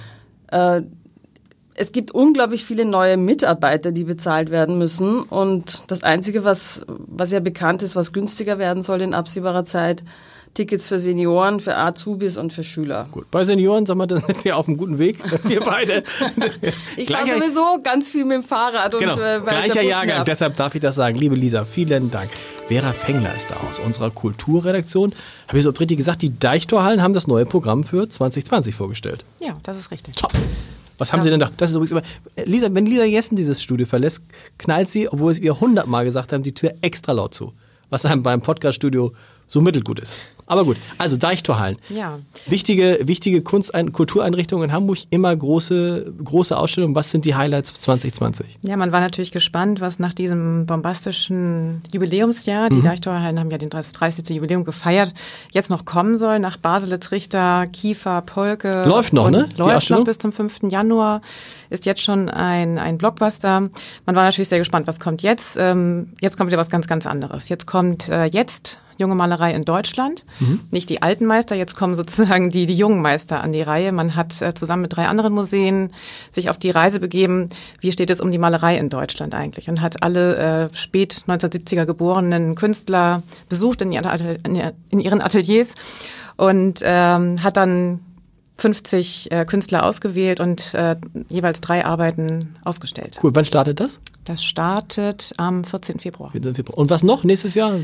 Äh, 0.47 0.81
es 1.79 1.93
gibt 1.93 2.11
unglaublich 2.11 2.65
viele 2.65 2.83
neue 2.83 3.15
Mitarbeiter, 3.15 3.93
die 3.93 4.03
bezahlt 4.03 4.51
werden 4.51 4.77
müssen. 4.77 5.21
Und 5.21 5.83
das 5.87 6.03
Einzige, 6.03 6.43
was, 6.43 6.81
was 6.87 7.31
ja 7.31 7.39
bekannt 7.39 7.83
ist, 7.83 7.95
was 7.95 8.11
günstiger 8.11 8.59
werden 8.59 8.83
soll 8.83 8.99
in 8.99 9.13
absehbarer 9.13 9.63
Zeit, 9.63 10.03
Tickets 10.55 10.89
für 10.89 10.99
Senioren, 10.99 11.61
für 11.61 11.77
Azubis 11.77 12.35
und 12.35 12.51
für 12.51 12.65
Schüler. 12.65 13.07
Gut, 13.11 13.31
bei 13.31 13.45
Senioren, 13.45 13.85
sagen 13.85 13.99
wir, 13.99 14.07
da 14.07 14.19
sind 14.19 14.43
wir 14.43 14.57
auf 14.57 14.67
einem 14.67 14.75
guten 14.75 14.99
Weg, 14.99 15.19
wir 15.47 15.61
beide. 15.61 16.03
ich 16.97 17.09
fahre 17.09 17.27
sowieso 17.27 17.79
ganz 17.81 18.09
viel 18.09 18.25
mit 18.25 18.35
dem 18.35 18.43
Fahrrad. 18.43 18.91
Genau, 18.99 19.13
und, 19.13 19.19
äh, 19.21 19.39
gleicher 19.39 19.81
Jahrgang, 19.81 20.25
deshalb 20.25 20.57
darf 20.57 20.75
ich 20.75 20.81
das 20.81 20.95
sagen. 20.95 21.17
Liebe 21.17 21.35
Lisa, 21.35 21.63
vielen 21.63 22.11
Dank. 22.11 22.29
Vera 22.67 22.91
Fengler 22.91 23.33
ist 23.35 23.49
da 23.51 23.55
aus 23.69 23.79
unserer 23.79 24.09
Kulturredaktion. 24.09 25.13
Habe 25.47 25.59
ich 25.59 25.63
so 25.63 25.69
richtig 25.69 25.97
gesagt, 25.97 26.23
die 26.23 26.37
Deichtorhallen 26.37 27.01
haben 27.01 27.13
das 27.13 27.27
neue 27.27 27.45
Programm 27.45 27.85
für 27.85 28.09
2020 28.09 28.75
vorgestellt. 28.75 29.23
Ja, 29.39 29.55
das 29.63 29.77
ist 29.77 29.91
richtig. 29.91 30.15
Top. 30.17 30.33
Was 30.99 31.11
haben 31.11 31.19
ja. 31.19 31.23
Sie 31.23 31.29
denn 31.31 31.39
da? 31.39 31.49
Das 31.57 31.71
ist 31.71 31.75
übrigens 31.75 31.91
immer. 31.91 32.03
Lisa, 32.45 32.67
wenn 32.71 32.85
Lisa 32.85 33.05
Jessen 33.05 33.35
dieses 33.35 33.63
Studio 33.63 33.87
verlässt, 33.87 34.23
knallt 34.57 34.89
sie, 34.89 35.09
obwohl 35.09 35.31
es 35.31 35.39
ihr 35.39 35.59
hundertmal 35.59 36.05
gesagt 36.05 36.31
haben, 36.31 36.43
die 36.43 36.53
Tür 36.53 36.75
extra 36.81 37.13
laut 37.13 37.33
zu. 37.33 37.53
Was 37.89 38.05
einem 38.05 38.21
beim 38.21 38.41
Podcaststudio 38.41 39.13
so 39.47 39.61
mittelgut 39.61 39.99
ist. 39.99 40.17
Aber 40.49 40.65
gut, 40.65 40.77
also 40.97 41.15
Deichtorhallen. 41.15 41.77
Ja. 41.89 42.17
Wichtige, 42.47 42.99
wichtige 43.03 43.43
Kunst 43.43 43.71
Kultureinrichtungen 43.93 44.69
in 44.69 44.73
Hamburg, 44.73 44.97
immer 45.11 45.35
große, 45.35 46.11
große 46.23 46.57
Ausstellungen. 46.57 46.95
Was 46.95 47.11
sind 47.11 47.25
die 47.25 47.35
Highlights 47.35 47.75
2020? 47.75 48.57
Ja, 48.63 48.75
man 48.75 48.91
war 48.91 48.99
natürlich 48.99 49.31
gespannt, 49.31 49.79
was 49.79 49.99
nach 49.99 50.11
diesem 50.11 50.65
bombastischen 50.65 51.83
Jubiläumsjahr, 51.93 52.69
die 52.69 52.77
mhm. 52.77 52.83
Deichtorhallen 52.83 53.39
haben 53.39 53.51
ja 53.51 53.59
das 53.59 53.91
30. 53.91 54.27
Jubiläum 54.35 54.63
gefeiert, 54.63 55.13
jetzt 55.51 55.69
noch 55.69 55.85
kommen 55.85 56.17
soll. 56.17 56.39
Nach 56.39 56.57
Baselitz, 56.57 57.11
Richter, 57.11 57.65
Kiefer, 57.71 58.23
Polke. 58.23 58.85
Läuft 58.87 59.13
noch, 59.13 59.29
ne? 59.29 59.47
Läuft 59.55 59.91
noch 59.91 60.03
bis 60.03 60.17
zum 60.17 60.31
5. 60.31 60.61
Januar. 60.71 61.21
Ist 61.69 61.85
jetzt 61.85 62.01
schon 62.01 62.27
ein, 62.27 62.79
ein 62.79 62.97
Blockbuster. 62.97 63.69
Man 64.07 64.15
war 64.15 64.23
natürlich 64.23 64.49
sehr 64.49 64.57
gespannt, 64.57 64.87
was 64.87 64.99
kommt 64.99 65.21
jetzt. 65.21 65.57
Ähm, 65.59 66.13
jetzt 66.21 66.37
kommt 66.37 66.49
wieder 66.49 66.59
was 66.59 66.71
ganz, 66.71 66.87
ganz 66.87 67.05
anderes. 67.05 67.49
Jetzt 67.49 67.67
kommt 67.67 68.09
äh, 68.09 68.25
jetzt 68.25 68.79
junge 68.99 69.15
Malerei 69.15 69.53
in 69.53 69.65
Deutschland. 69.65 70.25
Mhm. 70.39 70.59
Nicht 70.69 70.89
die 70.89 71.01
alten 71.01 71.25
Meister, 71.25 71.55
jetzt 71.55 71.75
kommen 71.75 71.95
sozusagen 71.95 72.51
die, 72.51 72.65
die 72.65 72.75
jungen 72.75 73.01
Meister 73.01 73.41
an 73.41 73.51
die 73.51 73.61
Reihe. 73.61 73.91
Man 73.91 74.15
hat 74.15 74.41
äh, 74.41 74.53
zusammen 74.53 74.83
mit 74.83 74.95
drei 74.95 75.07
anderen 75.07 75.33
Museen 75.33 75.91
sich 76.31 76.49
auf 76.49 76.57
die 76.57 76.69
Reise 76.69 76.99
begeben, 76.99 77.49
wie 77.79 77.91
steht 77.91 78.09
es 78.09 78.21
um 78.21 78.29
die 78.29 78.37
Malerei 78.37 78.77
in 78.77 78.89
Deutschland 78.89 79.33
eigentlich 79.33 79.69
und 79.69 79.81
hat 79.81 80.03
alle 80.03 80.69
äh, 80.71 80.75
spät 80.75 81.23
1970er 81.27 81.85
geborenen 81.85 82.55
Künstler 82.55 83.23
besucht 83.47 83.81
in, 83.81 83.93
in 83.93 84.99
ihren 84.99 85.21
Ateliers 85.21 85.69
und 86.35 86.81
ähm, 86.83 87.43
hat 87.43 87.57
dann 87.57 88.01
50 88.59 89.31
äh, 89.31 89.45
Künstler 89.45 89.85
ausgewählt 89.85 90.39
und 90.39 90.73
äh, 90.73 90.95
jeweils 91.29 91.61
drei 91.61 91.85
Arbeiten 91.85 92.55
ausgestellt. 92.63 93.19
Cool. 93.23 93.31
Wann 93.33 93.45
startet 93.45 93.79
das? 93.79 93.99
Das 94.25 94.43
startet 94.43 95.33
am 95.37 95.63
14. 95.63 95.99
Februar. 95.99 96.31
14. 96.31 96.55
Februar. 96.55 96.77
Und 96.77 96.89
was 96.89 97.03
noch 97.03 97.23
nächstes 97.23 97.55
Jahr? 97.55 97.79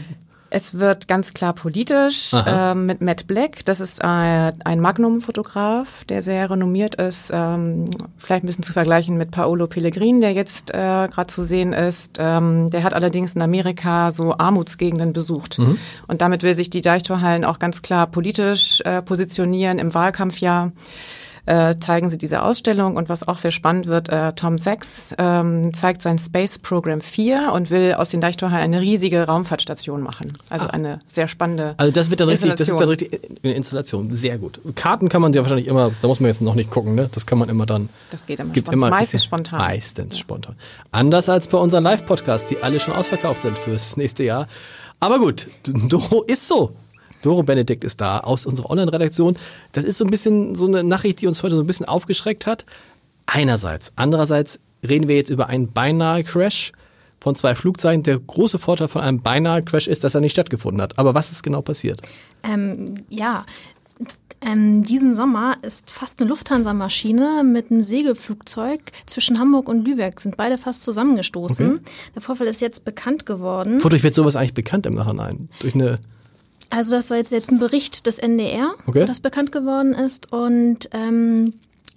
Es 0.49 0.79
wird 0.79 1.07
ganz 1.07 1.33
klar 1.33 1.53
politisch 1.53 2.31
äh, 2.33 2.75
mit 2.75 3.01
Matt 3.01 3.27
Black. 3.27 3.65
Das 3.65 3.79
ist 3.79 4.01
äh, 4.01 4.05
ein 4.05 4.79
Magnum-Fotograf, 4.79 6.05
der 6.05 6.21
sehr 6.21 6.49
renommiert 6.49 6.95
ist. 6.95 7.31
Ähm, 7.33 7.85
vielleicht 8.17 8.43
ein 8.43 8.47
bisschen 8.47 8.63
zu 8.63 8.73
vergleichen 8.73 9.17
mit 9.17 9.31
Paolo 9.31 9.67
Pellegrin, 9.67 10.21
der 10.21 10.33
jetzt 10.33 10.71
äh, 10.71 11.07
gerade 11.11 11.27
zu 11.27 11.43
sehen 11.43 11.73
ist. 11.73 12.17
Ähm, 12.19 12.69
der 12.69 12.83
hat 12.83 12.93
allerdings 12.93 13.35
in 13.35 13.41
Amerika 13.41 14.11
so 14.11 14.37
Armutsgegenden 14.37 15.13
besucht. 15.13 15.59
Mhm. 15.59 15.77
Und 16.07 16.21
damit 16.21 16.43
will 16.43 16.55
sich 16.55 16.69
die 16.69 16.81
Deichtorhallen 16.81 17.43
auch 17.43 17.59
ganz 17.59 17.81
klar 17.81 18.07
politisch 18.07 18.81
äh, 18.85 19.01
positionieren 19.01 19.79
im 19.79 19.93
Wahlkampfjahr 19.93 20.71
äh, 21.45 21.75
zeigen 21.79 22.09
sie 22.09 22.17
diese 22.17 22.41
Ausstellung. 22.43 22.95
Und 22.95 23.09
was 23.09 23.27
auch 23.27 23.37
sehr 23.37 23.51
spannend 23.51 23.87
wird, 23.87 24.09
äh, 24.09 24.33
Tom 24.33 24.57
Sachs 24.57 25.13
ähm, 25.17 25.73
zeigt 25.73 26.01
sein 26.01 26.17
Space 26.17 26.59
Program 26.59 27.01
4 27.01 27.51
und 27.53 27.69
will 27.69 27.93
aus 27.93 28.09
den 28.09 28.21
Deichtorhallen 28.21 28.63
eine 28.63 28.81
riesige 28.81 29.25
Raumfahrtstation 29.25 30.01
machen. 30.01 30.37
Also 30.49 30.67
ah. 30.67 30.69
eine 30.69 30.99
sehr 31.07 31.27
spannende 31.27 31.75
Also 31.77 31.91
das 31.91 32.09
wird 32.09 32.19
dann 32.19 32.29
richtig, 32.29 32.55
das 32.55 32.67
ist 32.67 32.79
dann 32.79 32.89
richtig 32.89 33.19
eine 33.43 33.53
Installation. 33.53 34.11
Sehr 34.11 34.37
gut. 34.37 34.59
Karten 34.75 35.09
kann 35.09 35.21
man 35.21 35.33
ja 35.33 35.41
wahrscheinlich 35.41 35.67
immer, 35.67 35.91
da 36.01 36.07
muss 36.07 36.19
man 36.19 36.29
jetzt 36.29 36.41
noch 36.41 36.55
nicht 36.55 36.69
gucken, 36.69 36.95
ne? 36.95 37.09
Das 37.13 37.25
kann 37.25 37.37
man 37.37 37.49
immer 37.49 37.65
dann. 37.65 37.89
Das 38.11 38.25
geht 38.25 38.39
immer, 38.39 38.53
gibt 38.53 38.67
spontan. 38.67 38.79
immer 38.79 38.89
meistens 38.89 39.23
spontan. 39.25 39.59
Meistens 39.59 40.13
ja. 40.13 40.19
spontan. 40.19 40.55
Anders 40.91 41.29
als 41.29 41.47
bei 41.47 41.57
unseren 41.57 41.83
Live-Podcasts, 41.83 42.49
die 42.49 42.57
alle 42.57 42.79
schon 42.79 42.93
ausverkauft 42.93 43.43
sind 43.43 43.57
fürs 43.57 43.97
nächste 43.97 44.23
Jahr. 44.23 44.47
Aber 44.99 45.19
gut, 45.19 45.47
Doro 45.63 46.23
ist 46.27 46.47
so. 46.47 46.75
Doro 47.25 47.44
Benedikt 47.44 47.84
ist 47.84 48.01
da 48.01 48.20
aus 48.20 48.46
unserer 48.46 48.70
Online-Redaktion. 48.70 49.36
Das 49.72 49.84
ist 49.84 49.98
so 49.98 50.05
ein 50.05 50.12
bisschen 50.12 50.55
so 50.55 50.67
eine 50.67 50.84
Nachricht, 50.84 51.22
die 51.22 51.27
uns 51.27 51.41
heute 51.44 51.55
so 51.55 51.62
ein 51.62 51.67
bisschen 51.67 51.88
aufgeschreckt 51.88 52.46
hat. 52.46 52.65
Einerseits. 53.25 53.91
Andererseits 53.96 54.60
reden 54.88 55.08
wir 55.08 55.15
jetzt 55.15 55.32
über 55.32 55.48
einen 55.48 55.72
beinahe 55.72 56.24
Crash 56.24 56.72
von 57.20 57.36
zwei 57.36 57.55
Flugzeugen. 57.55 58.03
Der 58.03 58.20
große 58.20 58.60
Vorteil 58.60 58.88
von 58.88 59.01
einem 59.01 59.22
beinahe 59.22 59.63
Crash 59.63 59.88
ist, 59.88 60.03
dass 60.03 60.13
er 60.13 60.22
nicht 60.22 60.34
stattgefunden 60.34 60.82
hat. 60.82 61.00
Aber 61.00 61.15
was 61.15 61.32
ist 61.32 61.41
genau 61.41 61.62
passiert? 61.62 62.01
Ähm, 62.44 63.03
ja, 63.10 63.46
ähm, 64.41 64.84
diesen 64.84 65.15
Sommer 65.15 65.58
ist 65.63 65.89
fast 65.89 66.22
eine 66.22 66.29
Lufthansa-Maschine 66.29 67.44
mit 67.44 67.72
einem 67.72 67.82
Segelflugzeug 67.82 68.82
zwischen 69.08 69.39
Hamburg 69.39 69.67
und 69.67 69.84
Lübeck, 69.86 70.20
sind 70.20 70.38
beide 70.38 70.60
fast 70.60 70.84
zusammengestoßen. 70.84 71.67
Okay. 71.67 71.82
Der 72.13 72.22
Vorfall 72.22 72.48
ist 72.48 72.62
jetzt 72.62 72.86
bekannt 72.86 73.25
geworden. 73.25 73.84
Wodurch 73.84 74.03
wird 74.03 74.13
sowas 74.13 74.36
eigentlich 74.36 74.53
bekannt 74.53 74.86
im 74.86 74.94
Nachhinein? 74.94 75.50
Durch 75.62 75.74
eine 75.74 75.96
also 76.69 76.91
das 76.95 77.10
war 77.10 77.17
jetzt, 77.17 77.31
jetzt 77.31 77.50
ein 77.50 77.60
Bericht 77.60 78.07
des 78.07 78.19
NDR, 78.19 78.74
okay. 78.88 79.05
das 79.05 79.19
bekannt 79.19 79.51
geworden 79.51 79.93
ist. 79.93 80.31
Und 80.31 80.89
ähm, 80.91 81.53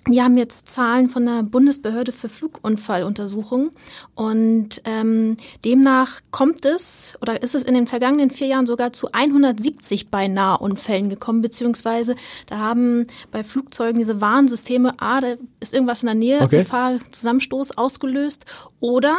die 0.09 0.23
haben 0.23 0.39
jetzt 0.39 0.71
Zahlen 0.71 1.11
von 1.11 1.27
der 1.27 1.43
Bundesbehörde 1.43 2.13
für 2.13 2.29
Flugunfalluntersuchung 2.29 3.71
und 4.15 4.81
ähm, 4.85 5.37
demnach 5.65 6.21
kommt 6.31 6.65
es 6.65 7.19
oder 7.21 7.43
ist 7.43 7.55
es 7.55 7.63
in 7.63 7.75
den 7.75 7.87
vergangenen 7.87 8.31
vier 8.31 8.47
Jahren 8.47 8.67
sogar 8.67 8.93
zu 8.93 9.13
170 9.13 10.09
beinahe 10.11 10.59
Unfällen 10.59 11.11
gekommen, 11.11 11.43
beziehungsweise 11.43 12.17
da 12.47 12.59
haben 12.59 13.07
bei 13.31 13.45
Flugzeugen 13.45 13.99
diese 13.99 14.21
Warnsysteme, 14.21 14.95
ah, 14.99 15.21
da 15.21 15.35
ist 15.61 15.75
irgendwas 15.75 16.03
in 16.03 16.07
der 16.07 16.15
Nähe, 16.15 16.41
okay. 16.41 16.61
Gefahr, 16.61 16.99
Zusammenstoß 17.11 17.77
ausgelöst 17.77 18.47
oder 18.81 19.17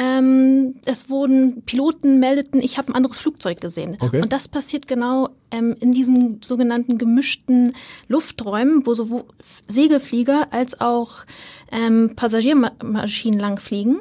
ähm, 0.00 0.76
es 0.86 1.10
wurden 1.10 1.60
Piloten 1.66 2.20
meldeten, 2.20 2.60
ich 2.60 2.78
habe 2.78 2.88
ein 2.88 2.94
anderes 2.94 3.18
Flugzeug 3.18 3.60
gesehen. 3.60 3.98
Okay. 4.00 4.22
Und 4.22 4.32
das 4.32 4.48
passiert 4.48 4.88
genau 4.88 5.28
ähm, 5.50 5.76
in 5.78 5.92
diesen 5.92 6.40
sogenannten 6.42 6.96
gemischten 6.96 7.74
Lufträumen, 8.08 8.86
wo 8.86 8.94
sowohl 8.94 9.24
Segelflieger 9.68 10.48
als 10.52 10.80
auch 10.80 11.26
ähm, 11.70 12.12
Passagiermaschinen 12.16 13.38
langfliegen. 13.38 13.98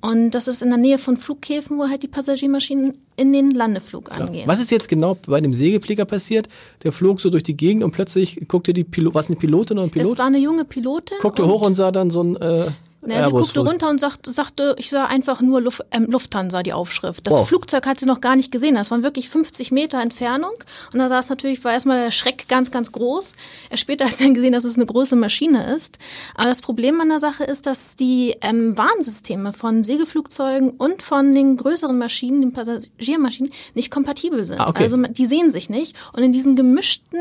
Und 0.00 0.30
das 0.30 0.48
ist 0.48 0.62
in 0.62 0.70
der 0.70 0.78
Nähe 0.78 0.98
von 0.98 1.16
Flughäfen, 1.16 1.78
wo 1.78 1.88
halt 1.88 2.02
die 2.02 2.08
Passagiermaschinen 2.08 2.98
in 3.16 3.32
den 3.32 3.52
Landeflug 3.52 4.06
Klar. 4.06 4.26
angehen. 4.26 4.48
Was 4.48 4.58
ist 4.58 4.72
jetzt 4.72 4.88
genau 4.88 5.16
bei 5.26 5.40
dem 5.40 5.54
Segelflieger 5.54 6.04
passiert? 6.04 6.48
Der 6.82 6.90
flog 6.90 7.20
so 7.20 7.30
durch 7.30 7.42
die 7.44 7.56
Gegend 7.56 7.84
und 7.84 7.92
plötzlich 7.92 8.48
guckte 8.48 8.72
die 8.72 8.84
Pilot, 8.84 9.14
was 9.14 9.26
eine 9.26 9.36
Pilotin 9.36 9.78
oder 9.78 9.86
ein 9.86 9.90
Pilot? 9.90 10.12
Es 10.12 10.18
war 10.18 10.26
eine 10.26 10.38
junge 10.38 10.64
Pilotin. 10.64 11.18
Guckte 11.20 11.46
hoch 11.46 11.62
und 11.62 11.74
sah 11.74 11.90
dann 11.90 12.10
so 12.10 12.22
ein 12.22 12.36
äh, 12.36 12.70
ja, 13.06 13.24
sie 13.24 13.30
guckte 13.30 13.60
runter 13.60 13.88
und 13.88 14.00
sagt, 14.00 14.26
sagte, 14.26 14.74
ich 14.76 14.90
sah 14.90 15.04
einfach 15.04 15.40
nur 15.40 15.60
Luft, 15.60 15.84
ähm, 15.92 16.06
Lufthansa, 16.06 16.64
die 16.64 16.72
Aufschrift. 16.72 17.26
Das 17.26 17.32
wow. 17.32 17.46
Flugzeug 17.46 17.86
hat 17.86 18.00
sie 18.00 18.06
noch 18.06 18.20
gar 18.20 18.34
nicht 18.34 18.50
gesehen. 18.50 18.74
Das 18.74 18.90
waren 18.90 19.04
wirklich 19.04 19.28
50 19.28 19.70
Meter 19.70 20.00
Entfernung. 20.00 20.52
Und 20.92 20.98
da 20.98 21.08
saß 21.08 21.28
natürlich, 21.28 21.62
war 21.62 21.72
erstmal 21.72 22.02
der 22.02 22.10
Schreck 22.10 22.48
ganz, 22.48 22.72
ganz 22.72 22.90
groß. 22.90 23.36
Er 23.70 23.76
später 23.76 24.04
hat 24.06 24.20
dann 24.20 24.34
gesehen, 24.34 24.52
dass 24.52 24.64
es 24.64 24.76
eine 24.76 24.86
große 24.86 25.14
Maschine 25.14 25.72
ist. 25.74 25.98
Aber 26.34 26.48
das 26.48 26.60
Problem 26.60 27.00
an 27.00 27.08
der 27.08 27.20
Sache 27.20 27.44
ist, 27.44 27.66
dass 27.66 27.94
die 27.94 28.34
ähm, 28.40 28.76
Warnsysteme 28.76 29.52
von 29.52 29.84
Segelflugzeugen 29.84 30.70
und 30.70 31.02
von 31.02 31.32
den 31.32 31.56
größeren 31.56 31.96
Maschinen, 31.96 32.40
den 32.40 32.52
Passagiermaschinen, 32.52 33.52
nicht 33.74 33.92
kompatibel 33.92 34.44
sind. 34.44 34.60
Ah, 34.60 34.68
okay. 34.68 34.82
Also 34.82 34.96
die 34.96 35.26
sehen 35.26 35.50
sich 35.52 35.70
nicht. 35.70 35.96
Und 36.12 36.24
in 36.24 36.32
diesen 36.32 36.56
gemischten 36.56 37.20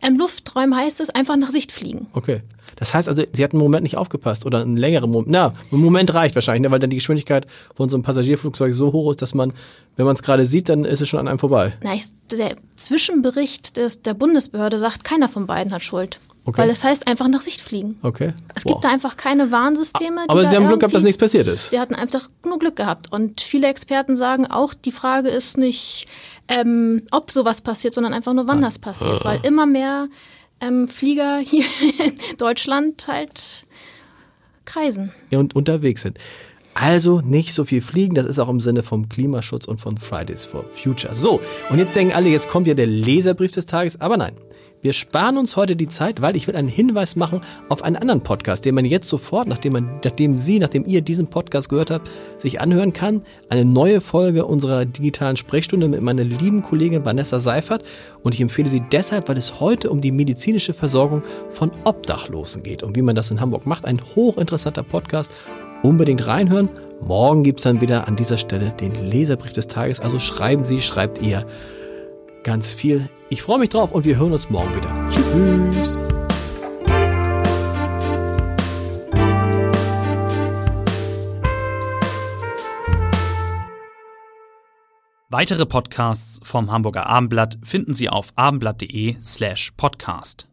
ähm, 0.00 0.16
Lufträumen 0.16 0.76
heißt 0.76 1.00
es 1.00 1.10
einfach 1.10 1.36
nach 1.36 1.50
Sicht 1.50 1.72
fliegen. 1.72 2.06
Okay. 2.12 2.42
Das 2.76 2.94
heißt 2.94 3.08
also, 3.08 3.22
sie 3.32 3.44
hat 3.44 3.52
einen 3.52 3.62
Moment 3.62 3.82
nicht 3.82 3.96
aufgepasst 3.96 4.46
oder 4.46 4.60
einen 4.60 4.76
längeren 4.76 5.10
Moment. 5.10 5.30
Na, 5.30 5.52
ein 5.72 5.80
Moment 5.80 6.12
reicht 6.14 6.34
wahrscheinlich, 6.34 6.62
ne, 6.62 6.70
weil 6.70 6.78
dann 6.78 6.90
die 6.90 6.96
Geschwindigkeit 6.96 7.46
von 7.74 7.88
so 7.88 7.96
einem 7.96 8.02
Passagierflugzeug 8.02 8.74
so 8.74 8.92
hoch 8.92 9.10
ist, 9.10 9.22
dass 9.22 9.34
man, 9.34 9.52
wenn 9.96 10.06
man 10.06 10.14
es 10.14 10.22
gerade 10.22 10.46
sieht, 10.46 10.68
dann 10.68 10.84
ist 10.84 11.00
es 11.00 11.08
schon 11.08 11.20
an 11.20 11.28
einem 11.28 11.38
vorbei. 11.38 11.72
Na, 11.82 11.94
ich, 11.94 12.06
der 12.30 12.56
Zwischenbericht 12.76 13.76
des, 13.76 14.02
der 14.02 14.14
Bundesbehörde 14.14 14.78
sagt, 14.78 15.04
keiner 15.04 15.28
von 15.28 15.46
beiden 15.46 15.72
hat 15.72 15.82
Schuld. 15.82 16.20
Okay. 16.48 16.62
Weil 16.62 16.70
es 16.70 16.82
heißt 16.82 17.06
einfach 17.06 17.28
nach 17.28 17.42
Sicht 17.42 17.60
fliegen. 17.60 17.98
Okay. 18.02 18.32
Es 18.54 18.64
wow. 18.64 18.72
gibt 18.72 18.84
da 18.84 18.88
einfach 18.88 19.18
keine 19.18 19.52
Warnsysteme. 19.52 20.22
Aber 20.28 20.46
Sie 20.46 20.56
haben 20.56 20.66
Glück 20.66 20.80
gehabt, 20.80 20.94
dass 20.94 21.02
nichts 21.02 21.18
passiert 21.18 21.46
ist. 21.46 21.68
Sie 21.68 21.78
hatten 21.78 21.94
einfach 21.94 22.30
nur 22.42 22.58
Glück 22.58 22.76
gehabt. 22.76 23.12
Und 23.12 23.42
viele 23.42 23.66
Experten 23.66 24.16
sagen 24.16 24.46
auch, 24.46 24.72
die 24.72 24.92
Frage 24.92 25.28
ist 25.28 25.58
nicht, 25.58 26.06
ähm, 26.48 27.02
ob 27.10 27.30
sowas 27.30 27.60
passiert, 27.60 27.92
sondern 27.92 28.14
einfach 28.14 28.32
nur, 28.32 28.48
wann 28.48 28.62
das 28.62 28.78
passiert. 28.78 29.22
Weil 29.26 29.40
immer 29.42 29.66
mehr 29.66 30.08
ähm, 30.60 30.88
Flieger 30.88 31.38
hier 31.38 31.64
in 31.98 32.36
Deutschland 32.38 33.06
halt 33.08 33.66
kreisen. 34.64 35.12
Und 35.30 35.56
unterwegs 35.56 36.02
sind. 36.02 36.18
Also 36.74 37.20
nicht 37.20 37.54
so 37.54 37.64
viel 37.64 37.80
fliegen, 37.80 38.14
das 38.14 38.24
ist 38.24 38.38
auch 38.38 38.48
im 38.48 38.60
Sinne 38.60 38.84
vom 38.84 39.08
Klimaschutz 39.08 39.64
und 39.64 39.78
von 39.78 39.98
Fridays 39.98 40.44
for 40.44 40.64
Future. 40.70 41.16
So, 41.16 41.40
und 41.70 41.78
jetzt 41.78 41.96
denken 41.96 42.14
alle, 42.14 42.28
jetzt 42.28 42.48
kommt 42.48 42.68
ja 42.68 42.74
der 42.74 42.86
Leserbrief 42.86 43.50
des 43.50 43.66
Tages, 43.66 44.00
aber 44.00 44.16
nein. 44.16 44.34
Wir 44.80 44.92
sparen 44.92 45.36
uns 45.38 45.56
heute 45.56 45.74
die 45.74 45.88
Zeit, 45.88 46.22
weil 46.22 46.36
ich 46.36 46.46
will 46.46 46.54
einen 46.54 46.68
Hinweis 46.68 47.16
machen 47.16 47.40
auf 47.68 47.82
einen 47.82 47.96
anderen 47.96 48.20
Podcast, 48.20 48.64
den 48.64 48.76
man 48.76 48.84
jetzt 48.84 49.08
sofort, 49.08 49.48
nachdem 49.48 49.72
man, 49.72 50.00
nachdem 50.04 50.38
Sie, 50.38 50.60
nachdem 50.60 50.86
ihr 50.86 51.02
diesen 51.02 51.26
Podcast 51.26 51.68
gehört 51.68 51.90
habt, 51.90 52.08
sich 52.36 52.60
anhören 52.60 52.92
kann. 52.92 53.22
Eine 53.48 53.64
neue 53.64 54.00
Folge 54.00 54.46
unserer 54.46 54.84
digitalen 54.84 55.36
Sprechstunde 55.36 55.88
mit 55.88 56.00
meiner 56.00 56.22
lieben 56.22 56.62
Kollegin 56.62 57.04
Vanessa 57.04 57.40
Seifert. 57.40 57.82
Und 58.22 58.34
ich 58.34 58.40
empfehle 58.40 58.68
sie 58.68 58.82
deshalb, 58.92 59.28
weil 59.28 59.36
es 59.36 59.58
heute 59.58 59.90
um 59.90 60.00
die 60.00 60.12
medizinische 60.12 60.74
Versorgung 60.74 61.22
von 61.50 61.72
Obdachlosen 61.82 62.62
geht 62.62 62.84
und 62.84 62.94
wie 62.94 63.02
man 63.02 63.16
das 63.16 63.32
in 63.32 63.40
Hamburg 63.40 63.66
macht. 63.66 63.84
Ein 63.84 64.00
hochinteressanter 64.14 64.84
Podcast. 64.84 65.32
Unbedingt 65.82 66.24
reinhören. 66.26 66.68
Morgen 67.00 67.42
gibt's 67.42 67.64
dann 67.64 67.80
wieder 67.80 68.06
an 68.06 68.14
dieser 68.14 68.38
Stelle 68.38 68.72
den 68.80 68.94
Leserbrief 68.94 69.52
des 69.52 69.66
Tages. 69.66 69.98
Also 69.98 70.20
schreiben 70.20 70.64
Sie, 70.64 70.80
schreibt 70.80 71.20
ihr 71.20 71.44
ganz 72.44 72.72
viel. 72.72 73.08
Ich 73.30 73.42
freue 73.42 73.58
mich 73.58 73.68
drauf 73.68 73.92
und 73.92 74.04
wir 74.04 74.16
hören 74.16 74.32
uns 74.32 74.48
morgen 74.48 74.74
wieder. 74.74 75.08
Tschüss. 75.10 75.98
Weitere 85.30 85.66
Podcasts 85.66 86.40
vom 86.42 86.72
Hamburger 86.72 87.06
Abendblatt 87.06 87.58
finden 87.62 87.92
Sie 87.92 88.08
auf 88.08 88.32
abendblatt.de 88.34 89.16
slash 89.22 89.72
podcast. 89.76 90.48